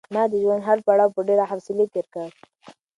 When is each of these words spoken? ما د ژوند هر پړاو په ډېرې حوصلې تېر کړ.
ما 0.13 0.23
د 0.31 0.33
ژوند 0.43 0.61
هر 0.67 0.77
پړاو 0.85 1.13
په 1.15 1.21
ډېرې 1.27 1.45
حوصلې 1.51 1.85
تېر 1.93 2.05
کړ. 2.13 2.29